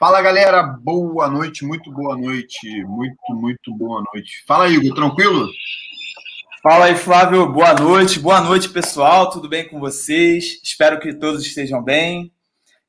[0.00, 4.42] Fala galera, boa noite, muito boa noite, muito, muito boa noite.
[4.46, 5.46] Fala Igor, tranquilo?
[6.62, 10.58] Fala aí, Flávio, boa noite, boa noite pessoal, tudo bem com vocês?
[10.64, 12.32] Espero que todos estejam bem.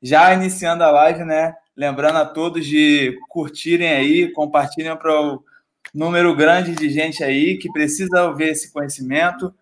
[0.00, 1.54] Já iniciando a live, né?
[1.76, 5.44] Lembrando a todos de curtirem aí, compartilhem para o
[5.94, 9.54] número grande de gente aí que precisa ouvir esse conhecimento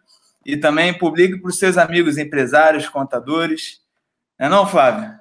[0.46, 3.80] e também publique para os seus amigos empresários, contadores.
[4.38, 5.19] Não é não, Flávio?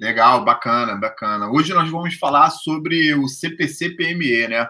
[0.00, 1.50] Legal, bacana, bacana.
[1.50, 4.66] Hoje nós vamos falar sobre o CPC-PME, né?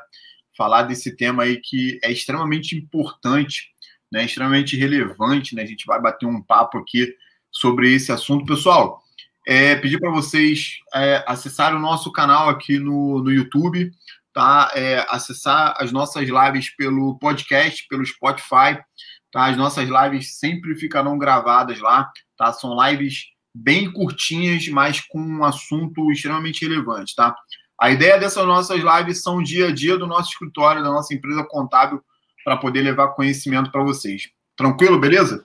[0.56, 3.68] Falar desse tema aí que é extremamente importante,
[4.10, 4.24] né?
[4.24, 5.62] Extremamente relevante, né?
[5.62, 7.14] A gente vai bater um papo aqui
[7.48, 8.44] sobre esse assunto.
[8.44, 9.00] Pessoal,
[9.46, 13.88] é, pedir para vocês é, acessarem o nosso canal aqui no, no YouTube,
[14.32, 14.72] tá?
[14.74, 18.82] É, acessar as nossas lives pelo podcast, pelo Spotify,
[19.30, 19.46] tá?
[19.46, 22.52] As nossas lives sempre ficarão gravadas lá, tá?
[22.52, 27.34] São lives bem curtinhas, mas com um assunto extremamente relevante, tá?
[27.80, 31.14] A ideia dessas nossas lives são o dia a dia do nosso escritório, da nossa
[31.14, 32.04] empresa contábil,
[32.44, 34.28] para poder levar conhecimento para vocês.
[34.56, 35.44] Tranquilo, beleza?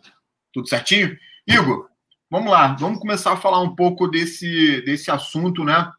[0.53, 1.17] Tudo certinho?
[1.47, 1.88] Igor,
[2.30, 5.92] vamos lá, vamos começar a falar um pouco desse, desse assunto, né?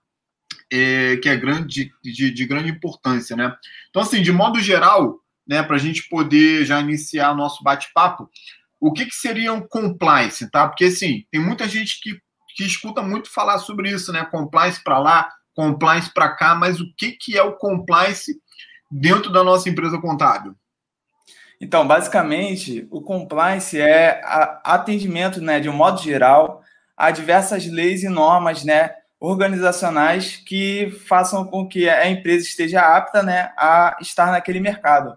[0.71, 3.57] É, que é grande, de, de grande importância, né?
[3.89, 8.29] Então, assim, de modo geral, né, para a gente poder já iniciar nosso bate-papo,
[8.81, 10.69] o que, que seria um compliance, tá?
[10.69, 12.19] Porque, assim, tem muita gente que,
[12.55, 14.25] que escuta muito falar sobre isso, né?
[14.25, 18.39] Compliance para lá, compliance para cá, mas o que, que é o compliance
[18.91, 20.55] dentro da nossa empresa contábil?
[21.61, 24.21] Então, basicamente, o compliance é
[24.63, 26.63] atendimento, né, de um modo geral,
[26.95, 33.23] a diversas leis e normas, né, organizacionais que façam com que a empresa esteja apta,
[33.23, 35.17] né, a estar naquele mercado.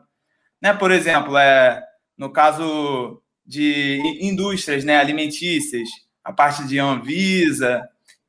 [0.62, 1.84] Né, por exemplo, é,
[2.18, 5.90] no caso de indústrias né, alimentícias,
[6.24, 7.82] a parte de Anvisa,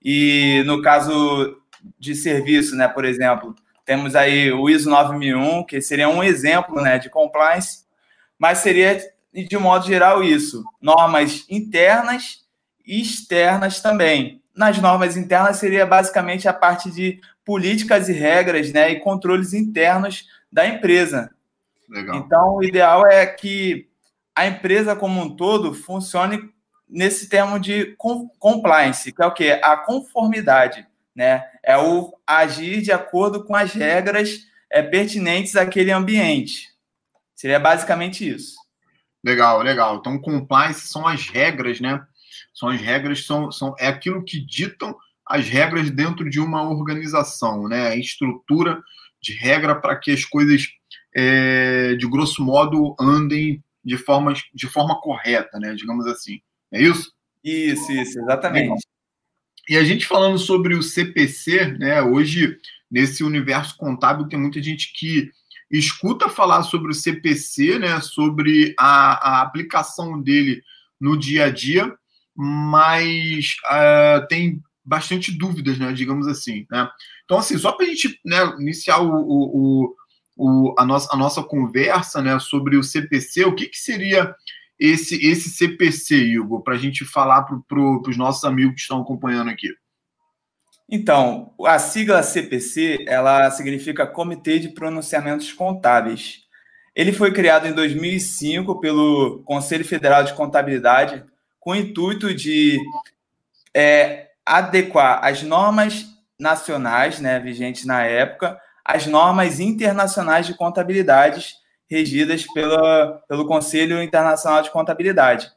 [0.02, 1.58] e no caso
[1.98, 6.98] de serviço, né, por exemplo, temos aí o ISO 9001, que seria um exemplo né,
[6.98, 7.84] de compliance,
[8.38, 8.98] mas seria,
[9.30, 12.46] de modo geral, isso: normas internas
[12.86, 14.40] e externas também.
[14.56, 20.24] Nas normas internas seria basicamente a parte de políticas e regras né, e controles internos
[20.50, 21.30] da empresa.
[21.86, 22.16] Legal.
[22.16, 23.89] Então, o ideal é que
[24.34, 26.50] a empresa como um todo funcione
[26.88, 27.96] nesse termo de
[28.38, 29.50] compliance, que é o que?
[29.50, 31.44] A conformidade, né?
[31.62, 34.40] É o agir de acordo com as regras
[34.70, 36.68] é, pertinentes àquele ambiente.
[37.34, 38.56] Seria basicamente isso.
[39.22, 39.96] Legal, legal.
[39.96, 42.02] Então, compliance são as regras, né?
[42.52, 44.96] São as regras, são, são, é aquilo que ditam
[45.26, 47.88] as regras dentro de uma organização, né?
[47.88, 48.82] A estrutura
[49.22, 50.68] de regra para que as coisas,
[51.14, 55.74] é, de grosso modo, andem de forma, de forma correta, né?
[55.74, 56.40] Digamos assim.
[56.72, 57.12] É isso?
[57.42, 58.80] Isso, isso, exatamente.
[59.68, 62.02] E a gente falando sobre o CPC, né?
[62.02, 62.58] Hoje,
[62.90, 65.30] nesse universo contábil, tem muita gente que
[65.70, 68.00] escuta falar sobre o CPC, né?
[68.00, 70.62] Sobre a, a aplicação dele
[71.00, 71.94] no dia a dia,
[72.36, 75.92] mas uh, tem bastante dúvidas, né?
[75.92, 76.90] Digamos assim, né?
[77.24, 79.94] Então, assim, só para a gente né, iniciar o, o,
[80.40, 84.34] o, a, nossa, a nossa conversa né, sobre o CPC, o que, que seria
[84.78, 89.02] esse, esse CPC, Igor, para a gente falar para pro, os nossos amigos que estão
[89.02, 89.68] acompanhando aqui?
[90.88, 96.40] Então, a sigla CPC, ela significa Comitê de Pronunciamentos Contábeis.
[96.96, 101.22] Ele foi criado em 2005 pelo Conselho Federal de Contabilidade
[101.60, 102.80] com o intuito de
[103.76, 106.06] é, adequar as normas
[106.38, 108.58] nacionais, né, vigentes na época,
[108.94, 111.54] as normas internacionais de contabilidade
[111.88, 115.50] regidas pela, pelo Conselho Internacional de Contabilidade.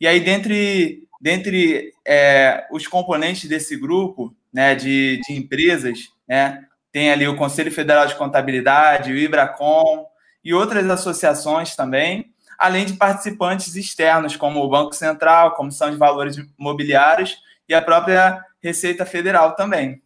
[0.00, 7.10] E aí, dentre, dentre é, os componentes desse grupo né, de, de empresas, né, tem
[7.10, 10.06] ali o Conselho Federal de Contabilidade, o IBRACOM
[10.44, 16.36] e outras associações também, além de participantes externos, como o Banco Central, Comissão de Valores
[16.58, 17.36] Imobiliários
[17.68, 20.02] e a própria Receita Federal também.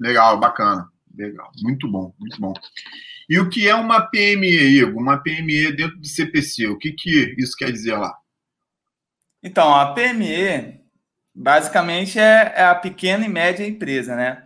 [0.00, 0.90] Legal, bacana.
[1.16, 2.52] Legal, muito bom, muito bom.
[3.28, 5.00] E o que é uma PME, Igor?
[5.00, 6.68] Uma PME dentro do CPC?
[6.68, 8.16] O que, que isso quer dizer lá?
[9.42, 10.80] Então, a PME
[11.34, 14.44] basicamente é, é a pequena e média empresa, né?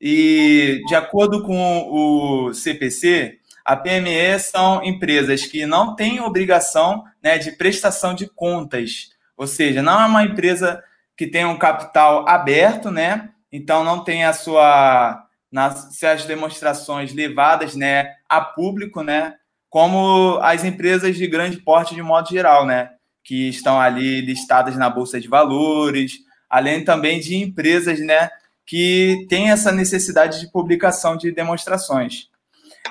[0.00, 7.36] E de acordo com o CPC, a PME são empresas que não têm obrigação né,
[7.36, 10.82] de prestação de contas, ou seja, não é uma empresa
[11.16, 13.30] que tem um capital aberto, né?
[13.52, 19.34] Então não tem a sua nas as demonstrações levadas né, a público, né,
[19.68, 22.90] como as empresas de grande porte de modo geral, né,
[23.24, 26.18] que estão ali listadas na Bolsa de Valores,
[26.48, 28.30] além também de empresas né,
[28.66, 32.28] que tem essa necessidade de publicação de demonstrações.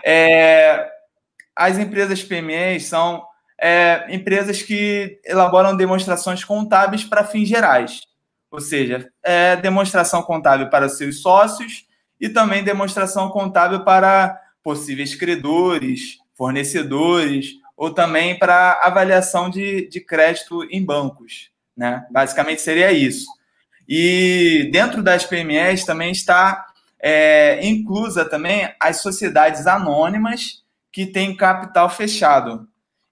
[0.04, 0.90] É,
[1.56, 3.24] as empresas PMEs são
[3.60, 8.02] é, empresas que elaboram demonstrações contábeis para fins gerais,
[8.50, 11.89] ou seja, é, demonstração contábil para seus sócios
[12.20, 20.64] e também demonstração contábil para possíveis credores, fornecedores ou também para avaliação de, de crédito
[20.70, 21.50] em bancos.
[21.76, 22.06] Né?
[22.12, 23.26] Basicamente seria isso.
[23.88, 26.66] E dentro das PMEs também está
[27.02, 32.68] é, inclusa também as sociedades anônimas que têm capital fechado.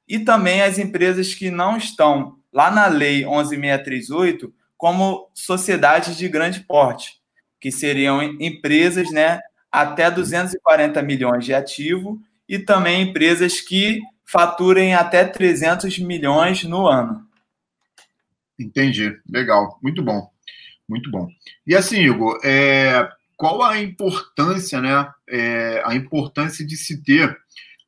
[0.08, 6.60] E também as empresas que não estão lá na Lei 11.638 como sociedades de grande
[6.62, 7.20] porte,
[7.60, 9.40] que seriam empresas né,
[9.72, 17.26] até 240 milhões de ativo e também empresas que faturem até 300 milhões no ano.
[18.60, 19.16] Entendi.
[19.30, 19.80] Legal.
[19.82, 20.30] Muito bom.
[20.88, 21.28] Muito bom.
[21.66, 25.10] E assim, Igor, é, qual a importância, né?
[25.30, 27.38] É, a importância de se ter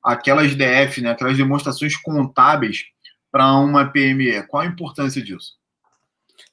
[0.03, 1.11] aquelas DF, né?
[1.11, 2.83] Aquelas demonstrações contábeis
[3.31, 4.45] para uma PME.
[4.47, 5.58] Qual a importância disso?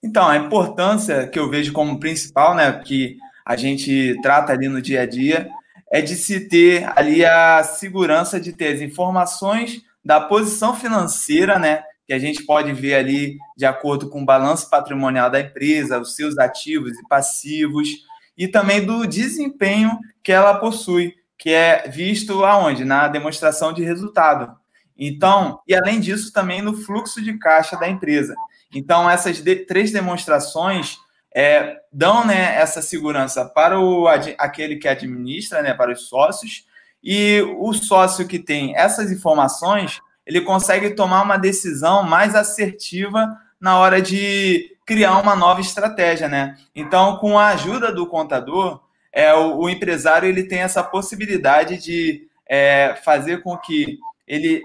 [0.07, 2.81] Então, a importância que eu vejo como principal, né?
[2.85, 5.51] Que a gente trata ali no dia a dia,
[5.91, 11.83] é de se ter ali a segurança de ter as informações da posição financeira, né?
[12.07, 16.15] Que a gente pode ver ali de acordo com o balanço patrimonial da empresa, os
[16.15, 17.89] seus ativos e passivos,
[18.39, 22.85] e também do desempenho que ela possui, que é visto aonde?
[22.85, 24.55] Na demonstração de resultado.
[24.97, 28.37] Então, e além disso, também no fluxo de caixa da empresa.
[28.75, 30.99] Então, essas de, três demonstrações
[31.35, 34.07] é, dão né, essa segurança para o,
[34.39, 36.65] aquele que administra, né, para os sócios,
[37.03, 43.79] e o sócio que tem essas informações, ele consegue tomar uma decisão mais assertiva na
[43.79, 46.57] hora de criar uma nova estratégia, né?
[46.75, 48.81] Então, com a ajuda do contador,
[49.13, 54.63] é, o, o empresário ele tem essa possibilidade de é, fazer com que ele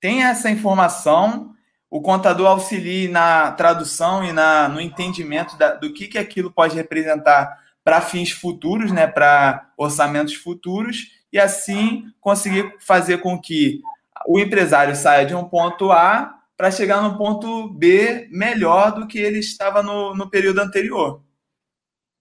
[0.00, 1.54] tenha essa informação
[1.92, 6.74] o contador auxilie na tradução e na, no entendimento da, do que, que aquilo pode
[6.74, 7.54] representar
[7.84, 13.82] para fins futuros, né, para orçamentos futuros, e assim conseguir fazer com que
[14.26, 19.18] o empresário saia de um ponto A para chegar no ponto B melhor do que
[19.18, 21.22] ele estava no, no período anterior.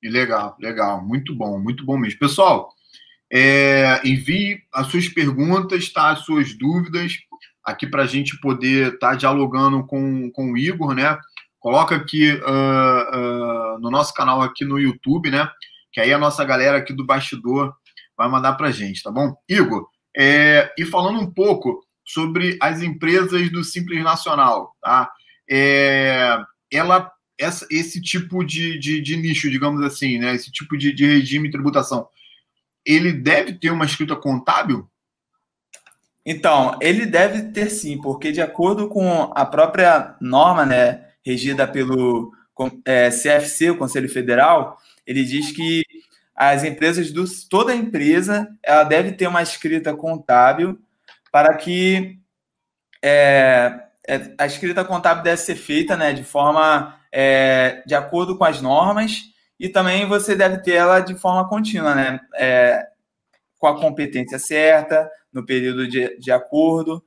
[0.03, 2.19] Legal, legal, muito bom, muito bom mesmo.
[2.19, 2.73] Pessoal,
[3.31, 6.09] é, envie as suas perguntas, tá?
[6.09, 7.13] as suas dúvidas
[7.63, 11.17] aqui para a gente poder estar tá dialogando com, com o Igor, né?
[11.59, 15.49] Coloca aqui uh, uh, no nosso canal aqui no YouTube, né?
[15.91, 17.73] Que aí a nossa galera aqui do bastidor
[18.17, 19.35] vai mandar para a gente, tá bom?
[19.47, 19.87] Igor,
[20.17, 25.11] é, e falando um pouco sobre as empresas do Simples Nacional, tá?
[25.49, 26.37] É,
[26.71, 30.35] ela, essa, esse tipo de, de, de, nicho, digamos assim, né?
[30.35, 32.07] Esse tipo de, de regime de tributação,
[32.85, 34.89] ele deve ter uma escrita contábil?
[36.25, 42.31] Então, ele deve ter sim, porque de acordo com a própria norma, né, regida pelo
[42.85, 45.83] é, CFC, o Conselho Federal, ele diz que
[46.35, 50.79] as empresas, do, toda empresa, ela deve ter uma escrita contábil
[51.31, 52.19] para que
[53.01, 58.43] é, é, a escrita contábil deve ser feita né, de forma é, de acordo com
[58.43, 59.23] as normas
[59.59, 62.87] e também você deve ter ela de forma contínua, né, é,
[63.61, 67.01] com a competência certa, no período de, de acordo.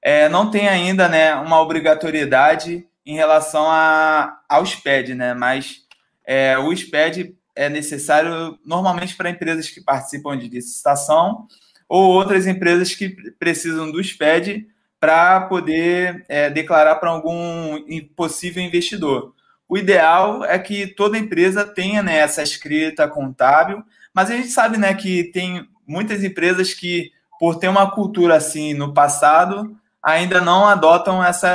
[0.00, 5.34] É, não tem ainda né, uma obrigatoriedade em relação a, ao SPED, né?
[5.34, 5.82] mas
[6.26, 11.46] é, o SPED é necessário normalmente para empresas que participam de licitação
[11.86, 14.66] ou outras empresas que precisam do SPED
[14.98, 17.78] para poder é, declarar para algum
[18.16, 19.34] possível investidor.
[19.68, 23.84] O ideal é que toda empresa tenha né, essa escrita contábil,
[24.14, 28.74] mas a gente sabe né, que tem muitas empresas que por ter uma cultura assim
[28.74, 31.48] no passado, ainda não adotam essa,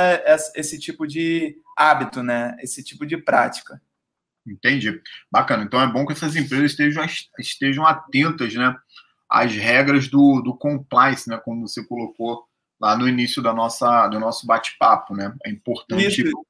[0.54, 2.56] esse tipo de hábito, né?
[2.60, 3.80] Esse tipo de prática.
[4.46, 5.00] Entendi.
[5.30, 5.64] Bacana.
[5.64, 7.04] Então é bom que essas empresas estejam,
[7.38, 8.76] estejam atentas, né?
[9.28, 11.38] Às regras do, do compliance, né?
[11.38, 12.44] Como você colocou
[12.80, 15.34] lá no início da nossa, do nosso bate-papo, né?
[15.44, 16.06] É importante.
[16.06, 16.46] Isso.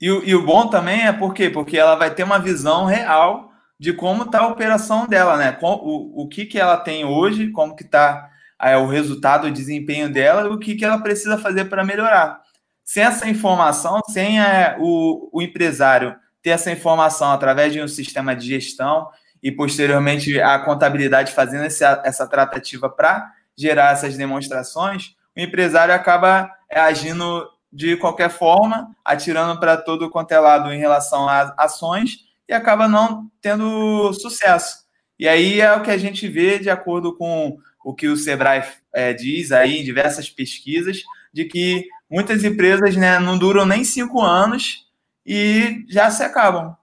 [0.00, 1.50] E, e o bom também é por quê?
[1.50, 3.47] Porque ela vai ter uma visão real
[3.78, 5.56] de como está a operação dela, né?
[5.62, 8.28] O, o que, que ela tem hoje, como que está
[8.60, 12.42] é, o resultado, o desempenho dela e o que, que ela precisa fazer para melhorar.
[12.84, 18.34] Sem essa informação, sem é, o, o empresário ter essa informação através de um sistema
[18.34, 19.08] de gestão
[19.42, 26.50] e posteriormente a contabilidade fazendo essa, essa tratativa para gerar essas demonstrações, o empresário acaba
[26.68, 32.27] é, agindo de qualquer forma, atirando para todo quanto é lado em relação às ações
[32.48, 34.86] e acaba não tendo sucesso.
[35.18, 38.62] E aí é o que a gente vê de acordo com o que o Sebrae
[38.92, 41.02] é, diz aí em diversas pesquisas,
[41.32, 44.86] de que muitas empresas né, não duram nem cinco anos
[45.26, 46.76] e já se acabam.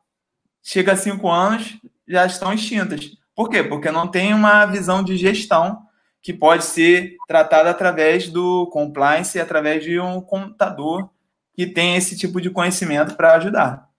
[0.62, 3.12] Chega a cinco anos, já estão extintas.
[3.36, 3.64] Por quê?
[3.64, 5.82] Porque não tem uma visão de gestão
[6.22, 11.10] que pode ser tratada através do compliance, através de um contador
[11.54, 13.90] que tem esse tipo de conhecimento para ajudar.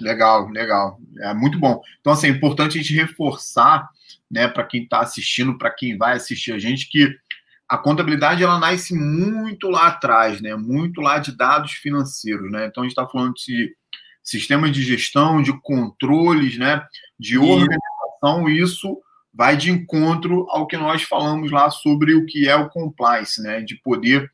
[0.00, 1.00] Legal, legal.
[1.20, 1.82] É muito bom.
[2.00, 3.88] Então, assim, é importante a gente reforçar,
[4.30, 7.16] né, para quem está assistindo, para quem vai assistir a gente, que
[7.68, 10.56] a contabilidade ela nasce muito lá atrás, né?
[10.56, 12.66] Muito lá de dados financeiros, né?
[12.66, 13.76] Então a gente está falando de
[14.24, 16.82] sistemas de gestão, de controles, né?
[17.20, 18.98] De organização, e isso
[19.34, 23.60] vai de encontro ao que nós falamos lá sobre o que é o compliance, né?
[23.60, 24.30] De poder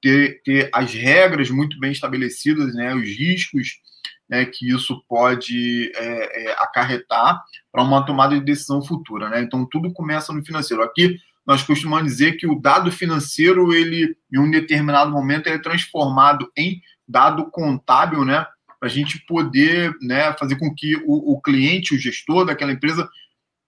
[0.00, 2.94] ter, ter as regras muito bem estabelecidas, né?
[2.94, 3.80] Os riscos
[4.28, 7.42] né, que isso pode é, é, acarretar
[7.72, 9.40] para uma tomada de decisão futura, né?
[9.40, 10.82] Então tudo começa no financeiro.
[10.82, 16.52] Aqui nós costumamos dizer que o dado financeiro, ele, em um determinado momento, é transformado
[16.54, 18.46] em dado contábil, né?
[18.78, 23.08] Para a gente poder né, fazer com que o, o cliente, o gestor daquela empresa,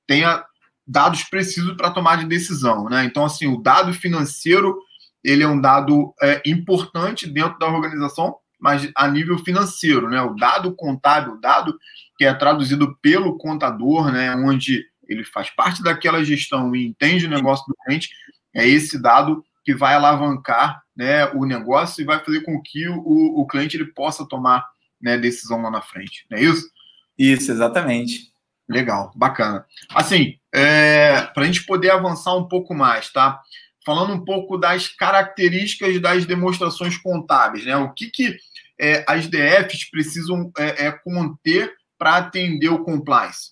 [0.07, 0.45] tenha
[0.87, 3.05] dados precisos para tomar de decisão, né?
[3.05, 4.77] Então, assim, o dado financeiro,
[5.25, 10.21] ele é um dado é, importante dentro da organização, mas a nível financeiro, né?
[10.23, 11.79] O dado contábil, o dado
[12.17, 14.35] que é traduzido pelo contador, né?
[14.37, 18.11] Onde ele faz parte daquela gestão e entende o negócio do cliente,
[18.55, 23.41] é esse dado que vai alavancar né, o negócio e vai fazer com que o,
[23.41, 24.67] o cliente ele possa tomar
[25.01, 26.27] né, decisão lá na frente.
[26.31, 26.71] Não é isso?
[27.19, 28.31] Isso, exatamente.
[28.69, 29.67] Legal, bacana.
[29.95, 33.41] Assim, é, para a gente poder avançar um pouco mais, tá?
[33.85, 37.77] Falando um pouco das características das demonstrações contábeis, né?
[37.77, 38.37] O que, que
[38.81, 43.51] é, as DFs precisam é, é conter para atender o compliance?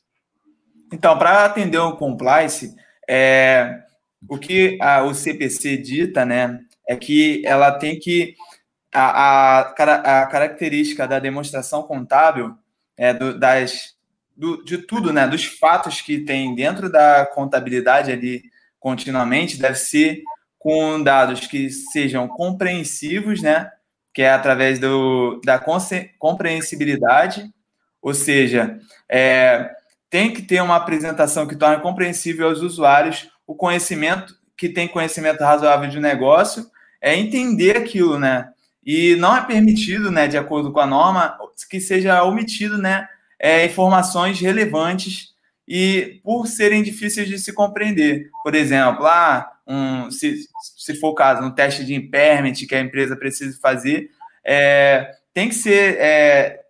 [0.93, 2.75] Então, para atender o compliance,
[3.09, 3.83] é,
[4.27, 6.59] o que a, o CPC dita, né,
[6.89, 8.35] é que ela tem que
[8.93, 12.57] a, a, a característica da demonstração contábil
[12.97, 13.95] é, do, das,
[14.35, 18.43] do, de tudo, né, dos fatos que tem dentro da contabilidade ali
[18.81, 20.23] continuamente, deve ser
[20.59, 23.71] com dados que sejam compreensivos, né,
[24.13, 25.61] que é através do, da
[26.19, 27.49] compreensibilidade,
[28.01, 29.71] ou seja, é,
[30.11, 35.41] tem que ter uma apresentação que torne compreensível aos usuários o conhecimento, que tem conhecimento
[35.41, 36.67] razoável de negócio,
[37.01, 38.49] é entender aquilo, né?
[38.85, 41.37] E não é permitido, né, de acordo com a norma,
[41.69, 43.07] que seja omitido, né,
[43.39, 45.35] é, informações relevantes
[45.67, 48.31] e por serem difíceis de se compreender.
[48.43, 50.47] Por exemplo, ah, um, se,
[50.77, 54.11] se for o caso, um teste de impairment que a empresa precisa fazer,
[54.45, 56.61] é, tem que ser é,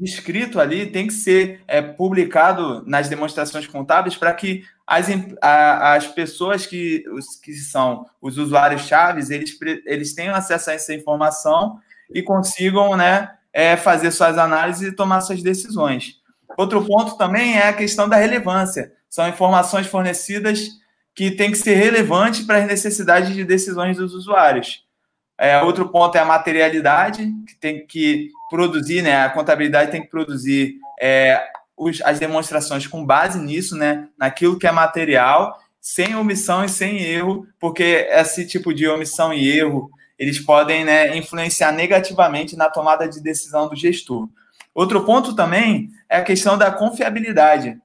[0.00, 5.06] escrito ali tem que ser é, publicado nas demonstrações contábeis para que as,
[5.40, 10.74] a, as pessoas que, os, que são os usuários chaves eles, eles tenham acesso a
[10.74, 11.78] essa informação
[12.10, 16.20] e consigam né, é, fazer suas análises e tomar suas decisões.
[16.56, 18.92] Outro ponto também é a questão da relevância.
[19.08, 20.68] São informações fornecidas
[21.16, 24.84] que têm que ser relevantes para as necessidades de decisões dos usuários.
[25.38, 29.24] É, outro ponto é a materialidade, que tem que produzir, né?
[29.24, 31.42] A contabilidade tem que produzir é,
[31.76, 34.08] os, as demonstrações com base nisso, né?
[34.18, 39.48] Naquilo que é material, sem omissão e sem erro, porque esse tipo de omissão e
[39.48, 44.28] erro eles podem né, influenciar negativamente na tomada de decisão do gestor.
[44.74, 47.78] Outro ponto também é a questão da confiabilidade,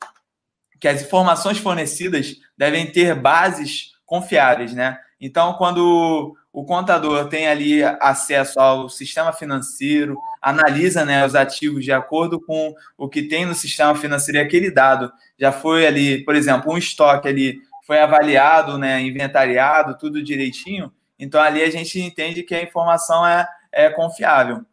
[0.82, 4.98] que as informações fornecidas devem ter bases confiáveis, né?
[5.22, 11.92] Então, quando o contador tem ali acesso ao sistema financeiro, analisa né, os ativos de
[11.92, 16.36] acordo com o que tem no sistema financeiro e aquele dado já foi ali, por
[16.36, 20.92] exemplo, um estoque ali foi avaliado, né, inventariado, tudo direitinho.
[21.18, 24.66] Então ali a gente entende que a informação é, é confiável.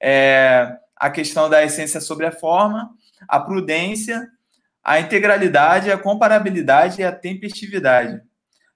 [0.00, 2.90] É, a questão da essência sobre a forma,
[3.28, 4.28] a prudência,
[4.82, 8.20] a integralidade, a comparabilidade e a tempestividade.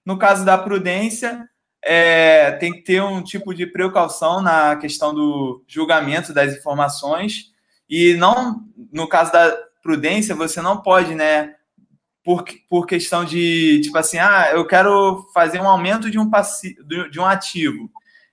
[0.04, 1.48] No caso da prudência,
[1.84, 7.52] é, tem que ter um tipo de precaução na questão do julgamento das informações
[7.88, 11.54] e não, no caso da prudência, você não pode, né,
[12.24, 16.82] por, por questão de, tipo assim, ah, eu quero fazer um aumento de um, passivo,
[17.08, 17.88] de um ativo.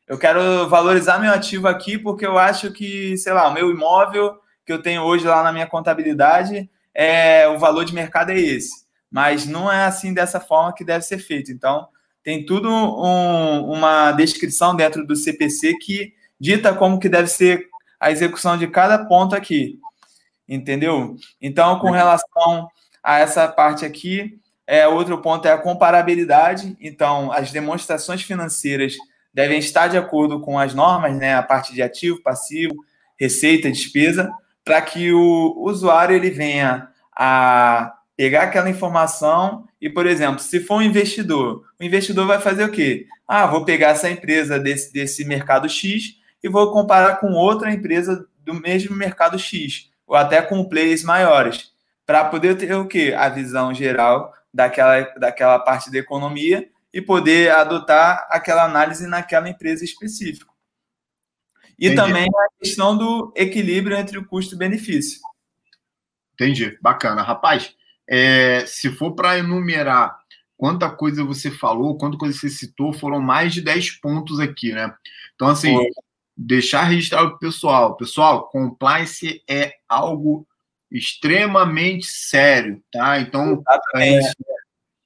[0.07, 4.35] Eu quero valorizar meu ativo aqui porque eu acho que, sei lá, o meu imóvel
[4.65, 8.83] que eu tenho hoje lá na minha contabilidade, é o valor de mercado é esse.
[9.09, 11.51] Mas não é assim dessa forma que deve ser feito.
[11.51, 11.87] Então,
[12.23, 17.67] tem tudo um, uma descrição dentro do CPC que dita como que deve ser
[17.99, 19.79] a execução de cada ponto aqui.
[20.47, 21.15] entendeu?
[21.41, 22.67] Então, com relação
[23.01, 26.75] a essa parte aqui, é, outro ponto é a comparabilidade.
[26.79, 28.95] Então, as demonstrações financeiras
[29.33, 32.75] devem estar de acordo com as normas, né, a parte de ativo, passivo,
[33.19, 34.31] receita, despesa,
[34.63, 40.75] para que o usuário ele venha a pegar aquela informação e, por exemplo, se for
[40.75, 43.07] um investidor, o investidor vai fazer o quê?
[43.27, 48.27] Ah, vou pegar essa empresa desse, desse mercado X e vou comparar com outra empresa
[48.39, 51.71] do mesmo mercado X, ou até com players maiores,
[52.05, 53.15] para poder ter o quê?
[53.17, 59.83] A visão geral daquela, daquela parte da economia e poder adotar aquela análise naquela empresa
[59.83, 60.52] específica.
[61.83, 62.01] E Entendi.
[62.01, 65.19] também a questão do equilíbrio entre o custo e benefício.
[66.33, 67.21] Entendi, bacana.
[67.21, 67.75] Rapaz,
[68.07, 70.17] é, se for para enumerar
[70.55, 74.95] quanta coisa você falou, quanta coisa você citou, foram mais de 10 pontos aqui, né?
[75.35, 75.87] Então, assim, Foi.
[76.37, 77.97] deixar registrado para o pessoal.
[77.97, 80.47] Pessoal, compliance é algo
[80.89, 83.19] extremamente sério, tá?
[83.19, 83.61] Então,
[83.97, 84.19] é,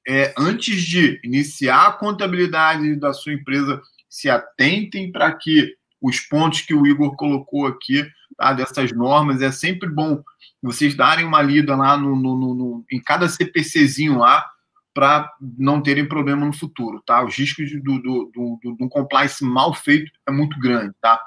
[0.08, 6.62] é, antes de iniciar a contabilidade da sua empresa, se atentem para que os pontos
[6.62, 8.06] que o Igor colocou aqui,
[8.38, 10.22] tá, dessas normas, é sempre bom
[10.62, 14.46] vocês darem uma lida lá no, no, no em cada CPCzinho lá,
[14.94, 17.24] para não terem problema no futuro, tá?
[17.24, 21.22] Os riscos do, do, do, do, do compliance mal feito é muito grande, tá?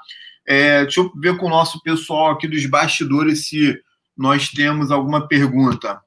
[0.45, 3.79] É, deixa eu ver com o nosso pessoal aqui dos bastidores se
[4.17, 6.01] nós temos alguma pergunta.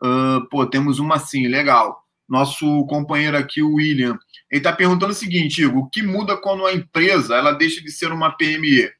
[0.00, 2.01] Uh, pô, temos uma sim, legal.
[2.32, 4.18] Nosso companheiro aqui, o William,
[4.50, 7.90] ele está perguntando o seguinte, Igor, o que muda quando a empresa ela deixa de
[7.90, 8.90] ser uma PME?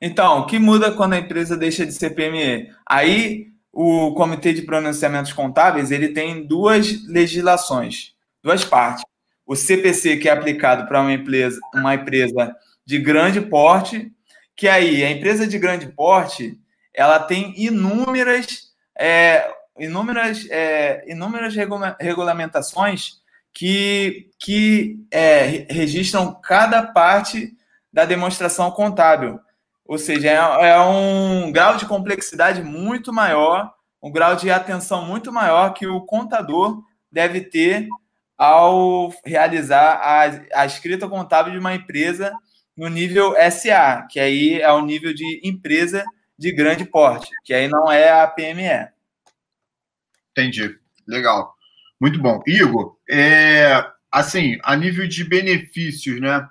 [0.00, 2.70] Então, o que muda quando a empresa deixa de ser PME?
[2.88, 9.04] Aí, o Comitê de Pronunciamentos Contábeis ele tem duas legislações, duas partes.
[9.44, 12.54] O CPC, que é aplicado para uma empresa, uma empresa
[12.86, 14.12] de grande porte,
[14.56, 16.56] que aí, a empresa de grande porte,
[16.94, 21.54] ela tem inúmeras, é, inúmeras, é, inúmeras
[22.00, 23.20] regulamentações
[23.52, 27.52] que, que é, registram cada parte
[27.92, 29.40] da demonstração contábil.
[29.84, 35.32] Ou seja, é, é, um grau de complexidade muito maior, um grau de atenção muito
[35.32, 37.88] maior que o contador deve ter
[38.36, 42.32] ao realizar a, a escrita contábil de uma empresa
[42.76, 46.04] no nível SA, que aí é o nível de empresa
[46.38, 48.88] de grande porte, que aí não é a PME.
[50.38, 50.78] Entendi.
[51.04, 51.52] Legal.
[52.00, 52.40] Muito bom.
[52.46, 56.46] Igor, é, assim, a nível de benefícios, né?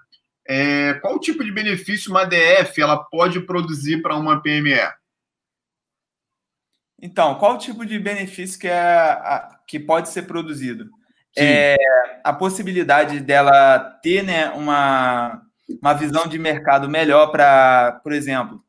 [0.45, 4.77] É, qual tipo de benefício uma DF ela pode produzir para uma PME?
[7.01, 10.89] Então, qual tipo de benefício que, é a, que pode ser produzido?
[11.37, 11.75] É,
[12.23, 15.43] a possibilidade dela ter né, uma,
[15.81, 18.63] uma visão de mercado melhor para, por exemplo,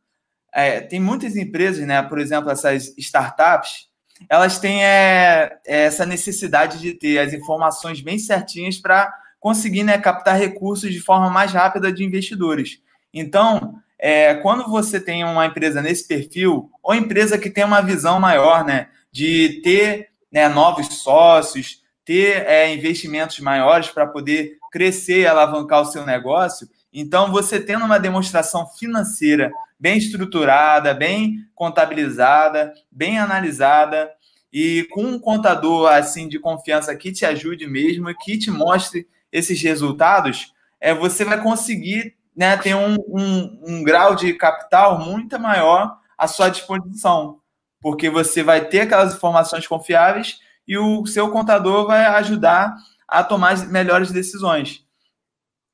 [0.53, 3.88] é, tem muitas empresas, né, por exemplo, essas startups,
[4.29, 10.37] elas têm é, essa necessidade de ter as informações bem certinhas para conseguir né, captar
[10.37, 12.81] recursos de forma mais rápida de investidores.
[13.13, 18.21] Então, é, quando você tem uma empresa nesse perfil, ou empresa que tem uma visão
[18.21, 25.27] maior né, de ter né, novos sócios, ter é, investimentos maiores para poder crescer e
[25.27, 33.19] alavancar o seu negócio, então você tendo uma demonstração financeira bem estruturada, bem contabilizada, bem
[33.19, 34.11] analisada
[34.53, 39.07] e com um contador assim de confiança que te ajude mesmo e que te mostre
[39.31, 45.39] esses resultados, é, você vai conseguir né, ter um, um, um grau de capital muito
[45.39, 47.41] maior à sua disposição,
[47.81, 52.75] porque você vai ter aquelas informações confiáveis e o seu contador vai ajudar
[53.07, 54.85] a tomar melhores decisões.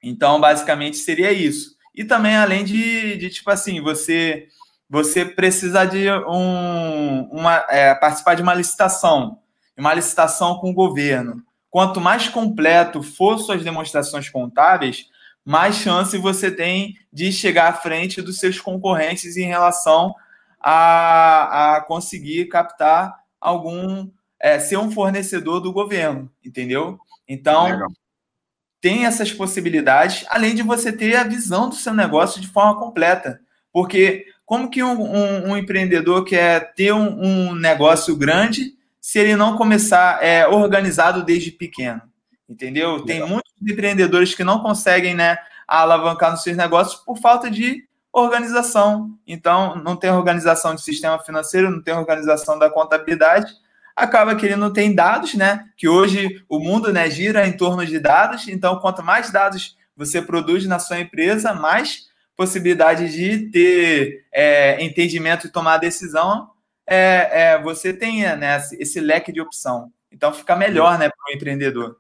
[0.02, 1.73] Então, basicamente, seria isso.
[1.94, 4.48] E também, além de, de tipo assim, você
[4.88, 9.38] você precisa de um, uma, é, participar de uma licitação,
[9.76, 11.42] uma licitação com o governo.
[11.70, 15.08] Quanto mais completo for suas demonstrações contábeis,
[15.44, 20.14] mais chance você tem de chegar à frente dos seus concorrentes em relação
[20.60, 24.08] a, a conseguir captar algum,
[24.40, 26.98] é, ser um fornecedor do governo, entendeu?
[27.28, 27.88] Então, Legal.
[28.84, 33.40] Tem essas possibilidades, além de você ter a visão do seu negócio de forma completa.
[33.72, 39.36] Porque como que um, um, um empreendedor quer ter um, um negócio grande se ele
[39.36, 42.02] não começar é, organizado desde pequeno.
[42.46, 43.02] Entendeu?
[43.06, 49.18] Tem muitos empreendedores que não conseguem né, alavancar nos seus negócios por falta de organização.
[49.26, 53.50] Então, não tem organização de sistema financeiro, não tem organização da contabilidade.
[53.96, 55.66] Acaba que ele não tem dados, né?
[55.76, 58.48] Que hoje o mundo né, gira em torno de dados.
[58.48, 65.46] Então, quanto mais dados você produz na sua empresa, mais possibilidade de ter é, entendimento
[65.46, 66.50] e tomar decisão,
[66.86, 69.92] é, é, você tenha né, esse leque de opção.
[70.10, 71.98] Então fica melhor né, para o empreendedor.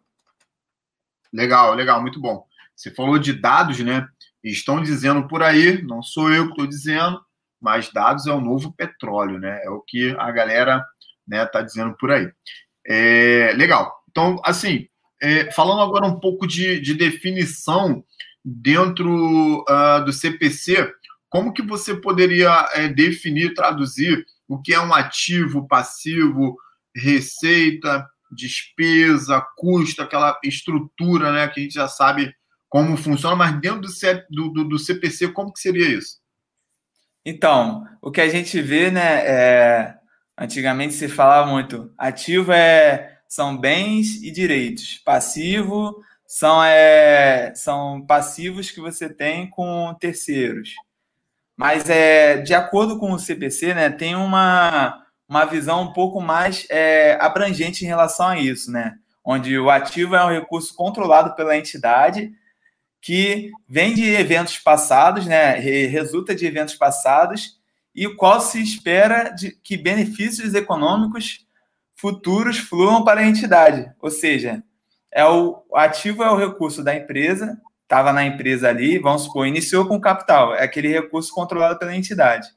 [1.32, 2.46] Legal, legal, muito bom.
[2.76, 4.06] Você falou de dados, né?
[4.42, 7.20] Estão dizendo por aí, não sou eu que estou dizendo,
[7.60, 9.60] mas dados é o novo petróleo, né?
[9.64, 10.84] É o que a galera
[11.26, 12.30] né, tá dizendo por aí.
[12.86, 13.92] É, legal.
[14.10, 14.88] Então, assim,
[15.22, 18.04] é, falando agora um pouco de, de definição
[18.44, 20.92] dentro uh, do CPC,
[21.30, 26.56] como que você poderia é, definir, traduzir o que é um ativo, passivo,
[26.94, 32.34] receita, despesa, custo, aquela estrutura, né, que a gente já sabe
[32.68, 33.80] como funciona, mas dentro
[34.30, 36.18] do, do, do CPC, como que seria isso?
[37.24, 39.94] Então, o que a gente vê, né, é,
[40.36, 48.70] antigamente se falava muito, ativo é, são bens e direitos, passivo são, é, são passivos
[48.70, 50.74] que você tem com terceiros.
[51.56, 56.66] Mas é, de acordo com o CPC, né, tem uma, uma visão um pouco mais
[56.68, 58.94] é, abrangente em relação a isso, né?
[59.24, 62.32] Onde o ativo é um recurso controlado pela entidade
[63.00, 65.52] que vem de eventos passados, né?
[65.86, 67.60] Resulta de eventos passados
[67.94, 71.46] e qual se espera de que benefícios econômicos
[71.94, 73.90] futuros fluam para a entidade.
[74.00, 74.62] Ou seja,
[75.12, 79.46] é o, o ativo é o recurso da empresa, estava na empresa ali, vamos supor,
[79.46, 82.48] iniciou com capital, é aquele recurso controlado pela entidade.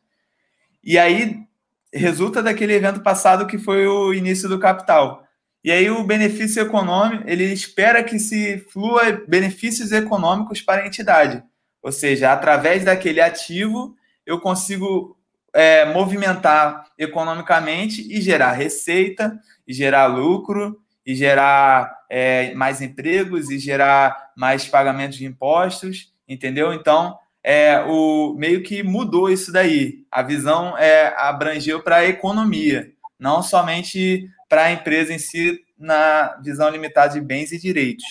[0.83, 1.45] E aí
[1.93, 5.23] resulta daquele evento passado que foi o início do capital.
[5.63, 11.43] E aí o benefício econômico, ele espera que se flua benefícios econômicos para a entidade.
[11.81, 13.95] Ou seja, através daquele ativo,
[14.25, 15.16] eu consigo
[15.57, 23.57] é, movimentar economicamente e gerar receita, e gerar lucro, e gerar é, mais empregos, e
[23.57, 26.73] gerar mais pagamentos de impostos, entendeu?
[26.73, 30.05] Então, é, o meio que mudou isso daí.
[30.11, 36.37] A visão é, abrangeu para a economia, não somente para a empresa em si, na
[36.43, 38.05] visão limitada de bens e direitos.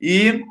[0.00, 0.44] E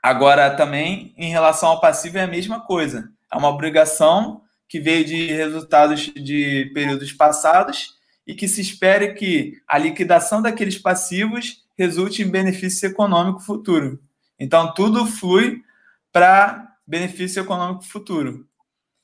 [0.00, 3.10] agora também, em relação ao passivo, é a mesma coisa.
[3.32, 9.60] É uma obrigação que veio de resultados de períodos passados e que se espere que
[9.66, 14.00] a liquidação daqueles passivos resulte em benefício econômico futuro.
[14.38, 15.64] Então, tudo flui
[16.12, 18.46] para benefício econômico futuro.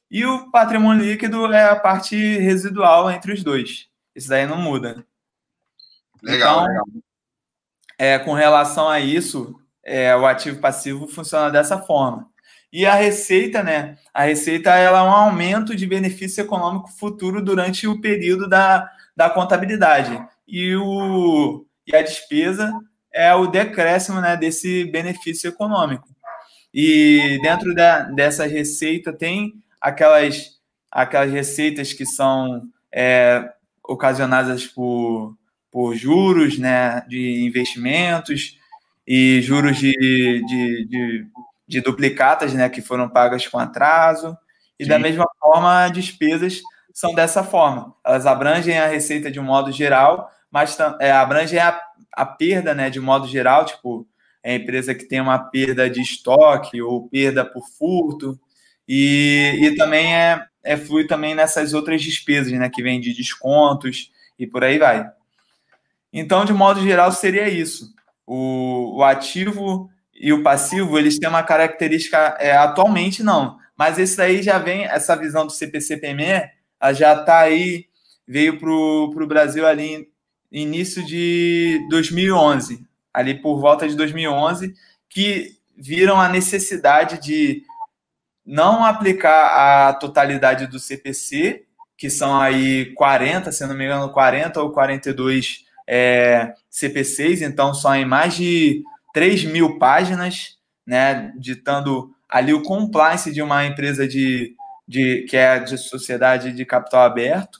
[0.09, 3.88] E o patrimônio líquido é a parte residual entre os dois.
[4.14, 5.05] Isso daí não muda.
[6.22, 6.85] Legal, então, legal.
[7.98, 12.31] É, com relação a isso, é, o ativo passivo funciona dessa forma.
[12.72, 13.96] E a receita, né?
[14.12, 19.31] A receita ela é um aumento de benefício econômico futuro durante o período da, da
[19.31, 20.18] contabilidade.
[20.46, 22.72] E, o, e a despesa
[23.12, 26.09] é o decréscimo né, desse benefício econômico.
[26.72, 30.59] E dentro da, dessa receita tem aquelas,
[30.90, 33.50] aquelas receitas que são é,
[33.83, 35.35] ocasionadas por,
[35.70, 38.59] por juros né, de investimentos
[39.07, 39.92] e juros de,
[40.46, 41.26] de, de,
[41.66, 44.37] de duplicatas né, que foram pagas com atraso.
[44.79, 44.90] E Sim.
[44.90, 46.61] da mesma forma, despesas
[46.92, 47.94] são dessa forma.
[48.05, 51.81] Elas abrangem a receita de um modo geral, mas é, abrangem a,
[52.12, 54.07] a perda né, de modo geral, tipo
[54.42, 58.38] é empresa que tem uma perda de estoque ou perda por furto,
[58.88, 64.12] e, e também é, é flui também nessas outras despesas, né, que vem de descontos
[64.38, 65.05] e por aí vai.
[66.12, 67.92] Então, de modo geral, seria isso.
[68.24, 74.16] O, o ativo e o passivo, eles têm uma característica, é, atualmente não, mas esse
[74.16, 76.50] daí já vem, essa visão do CPC-PME,
[76.94, 77.87] já está aí,
[78.26, 80.09] veio para o Brasil ali
[80.50, 84.74] início de 2011, ali por volta de 2011,
[85.09, 87.62] que viram a necessidade de
[88.44, 91.64] não aplicar a totalidade do CPC,
[91.96, 97.94] que são aí 40, se não me engano, 40 ou 42 é, CPCs, então são
[97.94, 98.83] em mais de
[99.16, 104.55] 3 mil páginas, né, ditando ali o compliance de uma empresa de,
[104.87, 107.59] de que é de sociedade de capital aberto,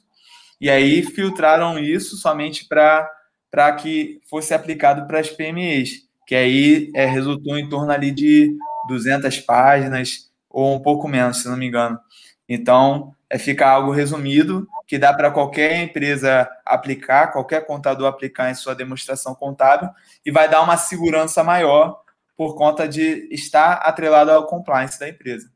[0.61, 7.07] e aí filtraram isso somente para que fosse aplicado para as PMEs, que aí é,
[7.07, 8.55] resultou em torno ali de
[8.91, 11.99] 200 páginas ou um pouco menos, se não me engano.
[12.47, 18.75] Então, fica algo resumido que dá para qualquer empresa aplicar, qualquer contador aplicar em sua
[18.75, 19.91] demonstração contábil
[20.25, 22.01] e vai dar uma segurança maior
[22.37, 25.51] por conta de estar atrelado ao compliance da empresa.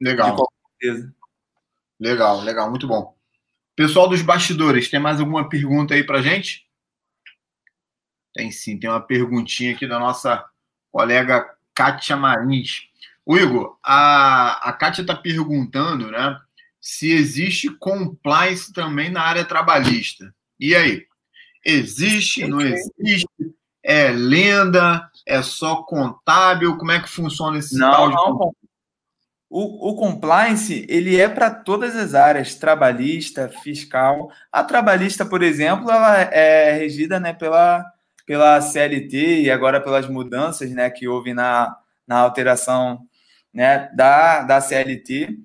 [0.00, 0.36] Legal.
[1.98, 3.14] Legal, legal, muito bom.
[3.74, 6.66] Pessoal dos bastidores, tem mais alguma pergunta aí para gente?
[8.34, 10.44] Tem sim, tem uma perguntinha aqui da nossa
[10.90, 12.88] colega Kátia Marins.
[13.24, 16.40] O Igor, a, a Kátia está perguntando, né?
[16.88, 20.32] Se existe compliance também na área trabalhista.
[20.58, 21.04] E aí?
[21.64, 23.26] Existe, não existe?
[23.82, 25.10] É lenda?
[25.26, 26.76] É só contábil?
[26.76, 28.14] Como é que funciona esse não, tal de...
[28.14, 28.52] Não,
[29.50, 34.30] o, o compliance ele é para todas as áreas, trabalhista, fiscal.
[34.52, 37.84] A trabalhista, por exemplo, ela é regida né, pela,
[38.24, 43.00] pela CLT e agora pelas mudanças né, que houve na, na alteração
[43.52, 45.36] né, da, da CLT.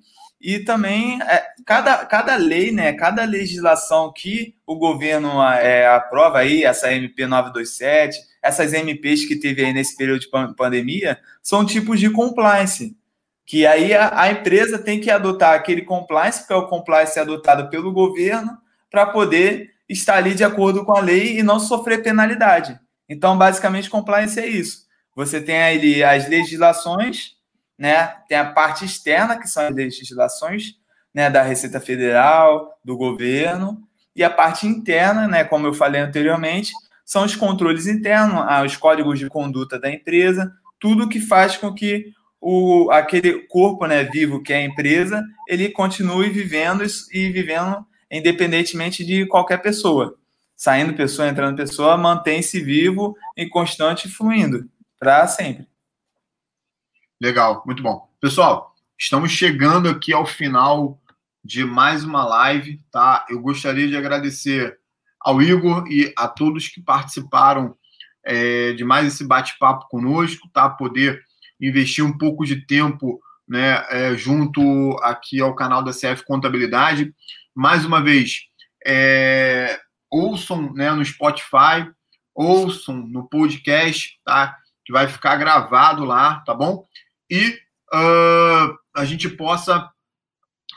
[0.42, 6.64] E também é, cada, cada lei, né, cada legislação que o governo é, aprova aí,
[6.64, 12.10] essa MP 927, essas MPs que teve aí nesse período de pandemia, são tipos de
[12.10, 12.96] compliance
[13.44, 17.68] que aí a, a, empresa tem que adotar aquele compliance, porque é o compliance adotado
[17.68, 18.56] pelo governo,
[18.90, 22.78] para poder estar ali de acordo com a lei e não sofrer penalidade.
[23.08, 24.86] Então, basicamente, compliance é isso.
[25.14, 27.36] Você tem ali as legislações,
[27.78, 28.06] né?
[28.28, 30.76] Tem a parte externa, que são as legislações
[31.14, 33.82] né, da Receita Federal, do governo,
[34.14, 36.72] e a parte interna, né, como eu falei anteriormente,
[37.04, 41.72] são os controles internos, ah, os códigos de conduta da empresa, tudo que faz com
[41.72, 47.86] que o, aquele corpo né, vivo que é a empresa, ele continue vivendo e vivendo
[48.10, 50.16] independentemente de qualquer pessoa.
[50.56, 55.66] Saindo pessoa, entrando pessoa, mantém-se vivo e constante fluindo para sempre.
[57.22, 58.08] Legal, muito bom.
[58.20, 61.00] Pessoal, estamos chegando aqui ao final
[61.44, 63.24] de mais uma live, tá?
[63.30, 64.76] Eu gostaria de agradecer
[65.20, 67.76] ao Igor e a todos que participaram
[68.24, 70.68] é, de mais esse bate-papo conosco, tá?
[70.68, 71.22] Poder
[71.60, 77.14] investir um pouco de tempo né, é, junto aqui ao canal da CF Contabilidade.
[77.54, 78.48] Mais uma vez,
[78.84, 79.78] é,
[80.10, 81.88] ouçam né, no Spotify,
[82.34, 84.58] ouçam no podcast, tá?
[84.84, 86.84] Que vai ficar gravado lá, tá bom?
[87.32, 87.58] E
[87.92, 89.90] uh, a gente possa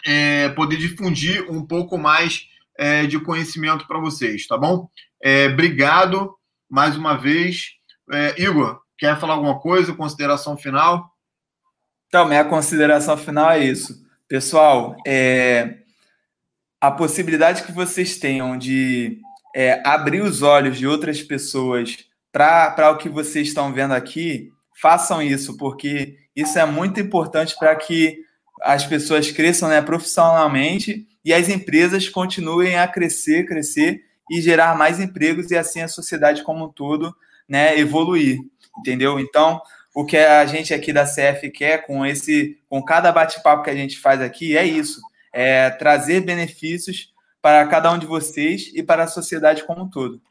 [0.06, 4.90] é, poder difundir um pouco mais é, de conhecimento para vocês, tá bom?
[5.22, 6.34] É, obrigado
[6.70, 7.72] mais uma vez.
[8.12, 9.94] É, Igor, Quer falar alguma coisa?
[9.94, 11.12] Consideração final?
[12.08, 14.04] Então, minha consideração final é isso.
[14.28, 15.80] Pessoal, é,
[16.80, 19.20] a possibilidade que vocês tenham de
[19.54, 21.98] é, abrir os olhos de outras pessoas
[22.32, 24.50] para o que vocês estão vendo aqui,
[24.82, 28.20] façam isso, porque isso é muito importante para que
[28.62, 35.00] as pessoas cresçam né, profissionalmente e as empresas continuem a crescer, crescer e gerar mais
[35.00, 37.16] empregos e assim a sociedade como um todo
[37.48, 38.40] né, evoluir
[38.78, 39.20] entendeu?
[39.20, 39.62] Então,
[39.94, 43.76] o que a gente aqui da CF quer com esse, com cada bate-papo que a
[43.76, 45.00] gente faz aqui é isso,
[45.34, 50.22] é trazer benefícios para cada um de vocês e para a sociedade como um todo.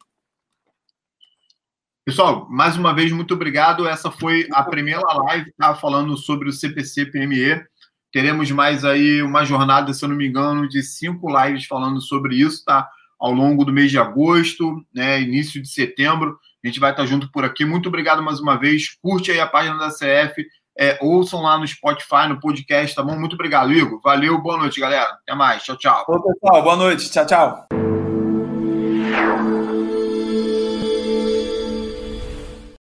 [2.04, 3.88] Pessoal, mais uma vez, muito obrigado.
[3.88, 5.74] Essa foi a primeira live, tá?
[5.74, 7.64] Falando sobre o CPC PME.
[8.12, 12.36] Teremos mais aí uma jornada, se eu não me engano, de cinco lives falando sobre
[12.36, 12.86] isso, tá?
[13.18, 15.18] Ao longo do mês de agosto, né?
[15.22, 16.38] Início de setembro.
[16.62, 17.64] A gente vai estar junto por aqui.
[17.64, 18.96] Muito obrigado mais uma vez.
[19.00, 20.46] Curte aí a página da CF.
[20.78, 23.18] É, ouçam lá no Spotify, no podcast, tá bom?
[23.18, 23.98] Muito obrigado, Igor.
[24.02, 25.08] Valeu, boa noite, galera.
[25.22, 25.62] Até mais.
[25.62, 26.04] Tchau, tchau.
[26.06, 27.10] Ô, pessoal, boa noite.
[27.10, 27.66] Tchau, tchau.